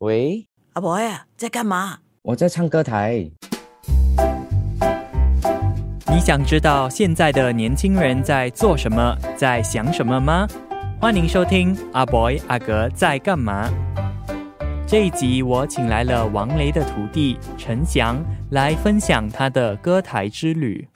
[0.00, 1.98] 喂，阿伯呀，在干嘛？
[2.22, 3.30] 我在唱歌台。
[6.06, 10.48] 你想知道现在的年轻人在做什么，在想什么吗？
[10.98, 13.68] 欢迎收听阿 boy 阿格在干嘛。
[14.86, 20.88] 这一集我请来了王雷的徒弟陈翔来分享他的歌台之旅。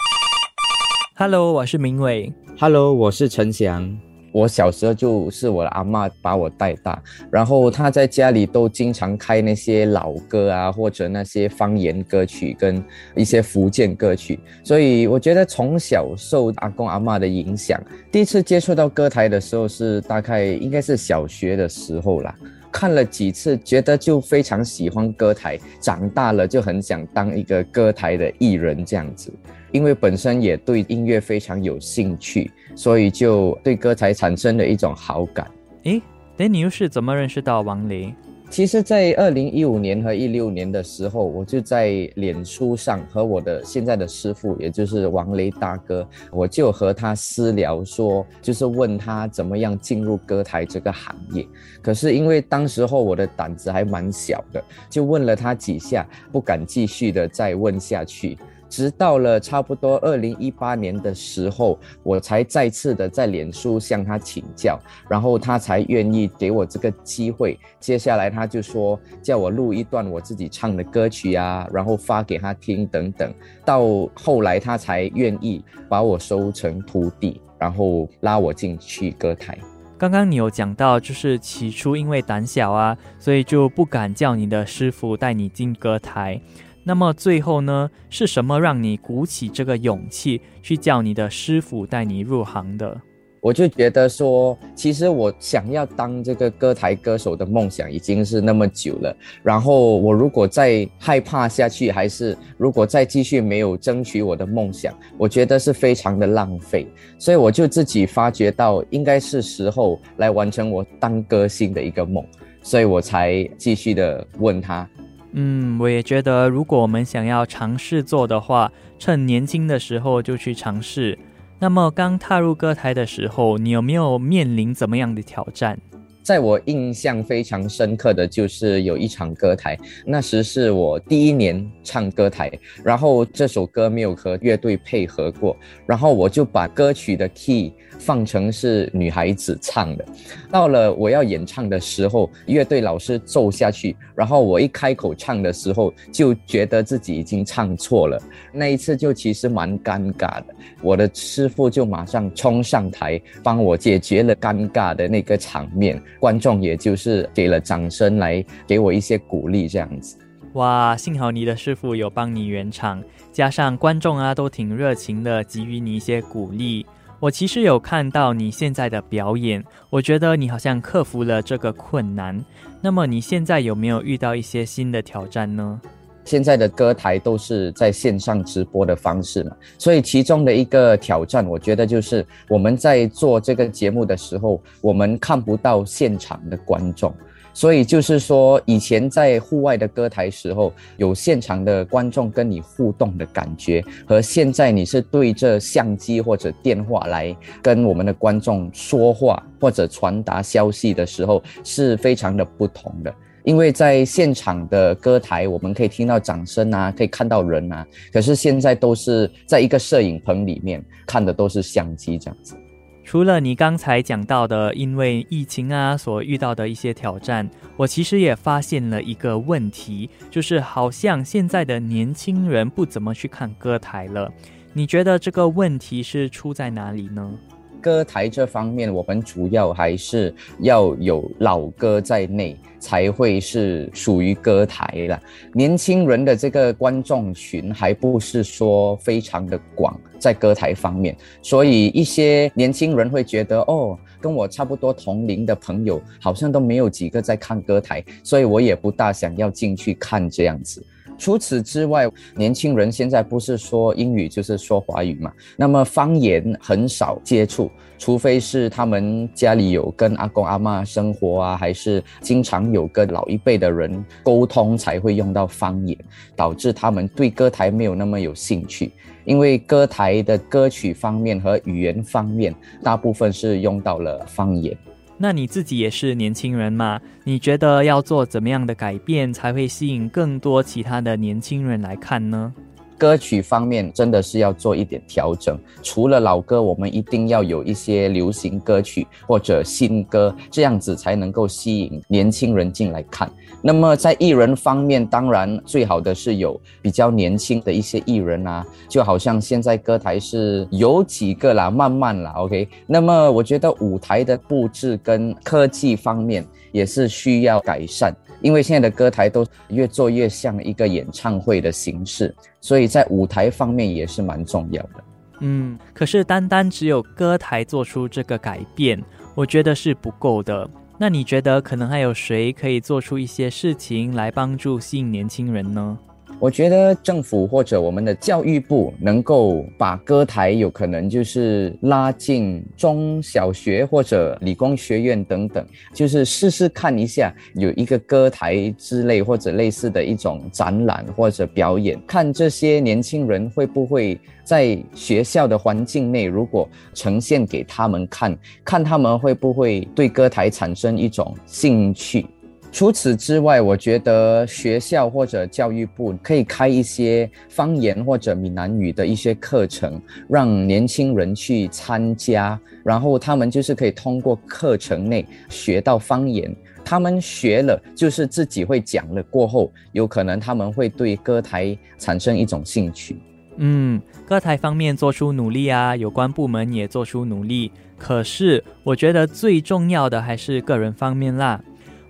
[1.15, 2.33] Hello，我是明伟。
[2.59, 3.99] Hello，我是陈翔。
[4.35, 7.01] 我小时候就是我的阿嬷把我带大，
[7.31, 12.83] 然后她在家里都经常开那些老歌啊，或者那些方言歌曲跟
[13.15, 22.35] 一些福建歌曲，所以我觉得从小受阿公阿嬷的影响，第一次接触到歌台的时候是大概应该是小学的时候啦。
[22.73, 29.33] 看了几次，觉得就非常喜欢歌台，长大了就很想当一个歌台的艺人这样子。
[29.71, 35.51] 因为本身也对音乐非常有兴趣，所以就对歌台产生了一种好感。
[35.85, 36.03] 诶，
[36.37, 38.15] 那你又是怎么认识到王雷？
[38.51, 51.45] 其实，在二零一五年和一六年的时候，我就在脸书上和我的现在的师傅，也就是王雷大哥，我就和他私聊说，就是问他怎么样进入歌台这个行业。
[51.83, 58.39] 可是因为当时候我的胆子还蛮小的，就问了他几下，不敢继续的再问下去。
[58.75, 64.77] 直到了差不多二零一八年的时候，我才再次的在脸书向他请教，
[65.09, 67.57] 然后他才愿意给我这个机会。
[67.79, 73.33] 接下来他就说叫我录一段我自己唱的歌曲啊，然后发给他听等等。
[73.65, 73.81] 到
[74.13, 79.57] 后来他才愿意把我收成徒弟，然后拉我进去歌台。
[79.97, 86.41] 刚刚你有讲到，就是起初因为胆小啊，所以就不敢叫你的师傅带你进歌台。
[86.87, 93.01] 那么最后呢，是什么让你鼓起这个勇气去叫你的师傅带你入行的？
[93.41, 99.15] 我就觉得说，其实我想要当这个歌台歌手的梦想已经是那么久了。
[99.43, 106.87] 然后我如果再害怕下去，还是如果再继续没有争取我的梦想，我觉得是非常的浪费。
[107.19, 112.25] 所以我就自己发觉到，应该是时候来完成我当歌星的一个梦，
[112.63, 114.89] 所以我才继续的问他。
[115.37, 121.19] 嗯，我也觉得，如果我们想要尝试做的话，趁年轻的时候就去尝试。
[121.59, 125.77] 那么，刚踏入歌台的时候，你有没有面临怎么样的挑战？
[126.23, 132.51] 在我印象非常深刻的就是有一场歌台，那时是我第一年唱歌台，
[132.83, 140.05] 然后这首歌没有和乐队配合过，然后我就把歌曲的 key 放成是女孩子唱的。
[140.51, 148.21] 到了我要演唱的时候，乐队老师奏下去，然后我一开口唱的时候，就觉得自己已经唱错了。
[148.53, 150.47] 那一次就其实蛮尴尬的，
[150.83, 156.01] 我的师傅就马上冲上台帮我解决了尴尬的那个场面。
[156.21, 160.17] 观众也就是给了掌声来给我一些鼓励，这样子。
[160.55, 163.03] 哇，幸好你的师傅有帮你圆场，
[163.33, 166.87] 加上观众啊都挺热情的，给予你一些鼓励。
[167.25, 172.39] 我其实有看到你现在的表演，我觉得你好像克服了这个困难。
[172.83, 175.81] 那么你现在有没有遇到一些新的挑战呢？
[176.27, 187.11] 现在的歌台都是在线上直播的方式嘛，所以其中的一个挑战，我觉得就是我们在做这个节目的时候，我们看不到现场的观众，
[187.55, 203.15] 所以就是说，以前在户外的歌台时候，有现场的观众跟你互动的感觉，和现在你是对着相机或者电话来跟我们的观众说话或者传达消息的时候，是非常的不同的。
[203.45, 207.87] 因为在现场的歌台，我们可以听到掌声啊，可以看到人啊。
[208.11, 212.57] 可是现在都是在一个摄影棚里面看的都是相机这样子。
[213.05, 224.33] 除了你刚才讲到的，因为疫情啊所遇到的一些挑战，我其实也发现了一个问题，就是好像现在的年轻人不怎么去看歌台了。
[224.73, 227.39] 你觉得这个问题是出在哪里呢？
[227.85, 235.23] 歌台这方面，我们主要还是要有老歌在内，才会是属于歌台了。
[235.53, 250.83] 年轻人的这个观众群还不是说非常的广，在歌台方面，所以一些年轻人会觉得，哦，跟我差不多同龄的朋友，好像都没有几个在看歌台，所以我也不大想要进去看这样子。
[251.17, 265.97] 除此之外，年轻人现在不是说英语就是说华语嘛，那么方言很少接触，除非是他们家里有跟阿公阿妈生活啊，还是经常有跟老一辈的人沟通才会用到方言，
[266.35, 268.93] 导致他们对歌台没有那么有兴趣。
[269.25, 274.77] 因为歌台的歌曲方面和语言方面，大部分是用到了方言。
[275.17, 277.01] 那你自己也是年轻人嘛？
[277.23, 282.53] 你觉得要做怎么样的改变才会吸引更多其他的年轻人来看呢？
[282.99, 293.31] 歌曲方面真的是要做一点调整，除了老歌，我们一定要有一些流行歌曲或者新歌，这样子才能够吸引年轻人进来看。
[293.63, 302.69] 那么在艺人方面，当然最好的是有比较年轻的一些艺人啊，就好像现在歌台是有几个啦，慢慢啦，OK。
[302.87, 308.15] 那么我觉得舞台的布置跟科技方面也是需要改善。
[308.45, 315.05] 因为现在的歌台都越做越像一个演唱会的形式，所以在舞台方面也是蛮重要的。
[315.41, 319.03] 嗯，可是单单只有歌台做出这个改变，
[319.35, 320.69] 我觉得是不够的。
[320.99, 325.99] 那你觉得可能还有谁可以做出一些事情来帮助吸引年轻人呢？
[326.41, 335.65] 我觉得政府或者我们的教育部能够把歌台有可能就是拉进中小学或者理工学院等等，
[335.95, 352.27] 就是试试看一下有一个歌台之类或者类似的一种展览或者表演，看这些年轻人会不会在学校的环境内，如果呈现给他们看，看他们会不会对歌台产生一种兴趣。
[352.75, 366.53] 除此之外，我觉得学校或者教育部可以开一些方言或者闽南语的一些课程，让年轻人去参加，然后他们就是可以通过课程内学到方言。
[366.85, 373.17] 他们学了，就是自己会讲了，过后有可能他们会对歌台产生一种兴趣。
[373.59, 381.63] 嗯，歌台方面做出努力啊，有关部门也做出努力，可是我觉得最重要的还是个人方面啦。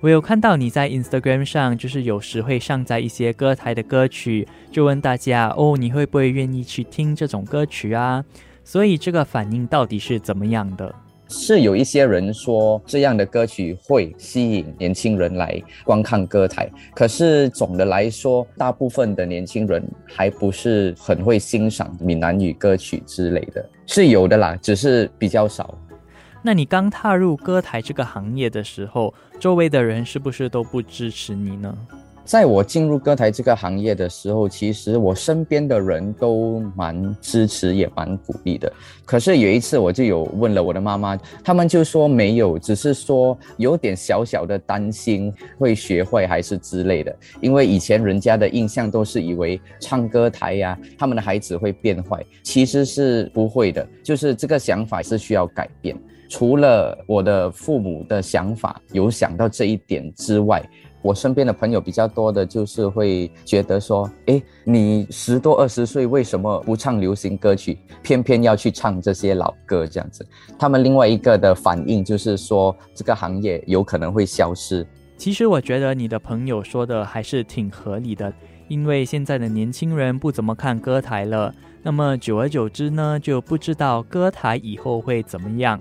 [0.05, 8.23] 我有看到你在 Instagram 上，就是有时会上载一些歌台的歌曲，就问大家哦，你会不会愿意去听这种歌曲啊？
[8.63, 10.95] 所以这个反应到底是怎么样的？
[11.27, 25.75] 是有一些人说这样的歌曲会吸引年轻人来观看歌台，可是总的来说，大部分的年轻人还不是很会欣赏闽南语歌曲之类的，是有的啦，只是比较少。
[26.47, 31.75] 那你刚踏入歌台这个行业的时候，周围的人是不是都不支持你呢？
[32.25, 38.73] 在我进入歌台这个行业的时候，其实我身边的人都蛮支持，也蛮鼓励的。
[39.05, 47.15] 可是有一次，我就有问了我的妈妈，他们就说没有，只是说有点小小的担心会学坏还是之类的。
[47.43, 55.95] 因为以前人家的印象都是以为唱歌台呀，他们的孩子会变坏，其实是不会的，就是这个想法是需要改变。
[56.27, 60.61] 除了我的父母的想法有想到这一点之外，
[61.05, 70.27] 我身边的朋友比较多的就是会觉得说：“诶，你十多二十岁为什么不唱流行歌曲，偏偏要去唱这些老歌？”这样子，
[70.59, 74.87] 他们另外一个的反应就是说，这个行业有可能会消失。
[75.19, 78.33] 其实我觉得你的朋友说的还是挺合理的，
[78.69, 85.79] 因为现在的年轻人不怎么看歌台了，那么久而久之呢，就不知道歌台以后会怎么样。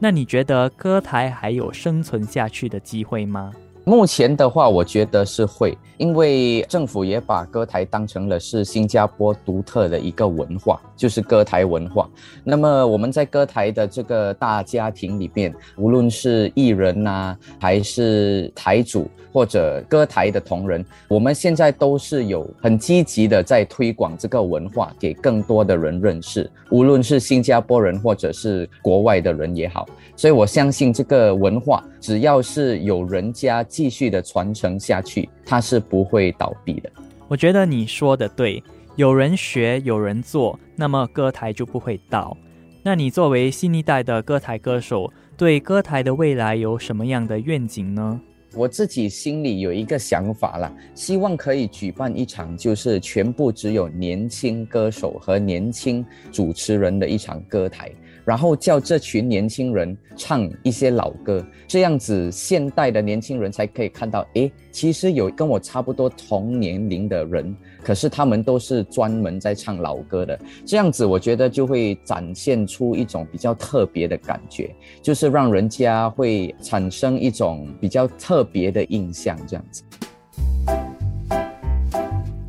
[0.00, 3.52] 那你觉得歌台还有生存下去的机会吗？
[3.88, 12.10] 目前的话，我觉得是会，因为政府也把歌台当成了是新加坡独特的一个文化，就是歌台文化。
[12.42, 29.86] 那么我们在歌台的这个大家庭里面，无论是艺人呐，还是台主或者歌台的同仁，我们现在都是有很积极的在推广这个文化，给更多的人认识，无论是新加坡人或者是国外的人也好。
[30.16, 33.64] 所以我相信这个文化，只要是有人家。
[33.76, 36.90] 继续的传承下去，它是不会倒闭的。
[37.28, 38.62] 我觉得你说的对，
[38.94, 42.34] 有人学，有人做，那么歌台就不会倒。
[42.82, 48.18] 那你作为新一代的歌台歌手，对歌台的未来有什么样的愿景呢？
[48.54, 56.02] 我自己心里有一个想法了，希望可以举办一场，就是全部只有年轻歌手和年轻
[56.32, 57.92] 主持人的一场歌台。
[58.26, 70.36] 然后叫这群年轻人唱一些老歌，这样子现代的年轻人才可以看到，诶，其实有跟我差不多同年龄的人，可是他们都是专门在唱老歌的。
[70.64, 79.38] 这样子我觉得就会展现出一种比较特别的感觉，就是让人家会产生一种比较特别的印象。
[79.46, 79.84] 这样子，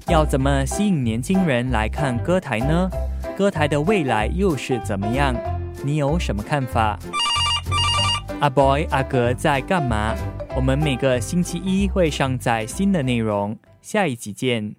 [0.10, 2.90] 要怎么吸引年轻人来看歌台呢？
[3.38, 5.36] 歌台的未来又是怎么样？
[5.84, 6.98] 你有什么看法？
[8.40, 10.16] 阿 boy 阿格在干嘛？
[10.56, 14.76] 我们每个星期一会上载新的内容，下一集见。